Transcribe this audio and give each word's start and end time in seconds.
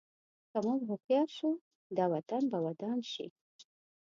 که 0.51 0.57
موږ 0.65 0.79
هوښیار 0.89 1.29
شو، 1.37 1.51
دا 1.97 2.05
وطن 2.13 2.43
به 2.51 2.57
ودان 2.65 2.99
شي. 3.11 3.25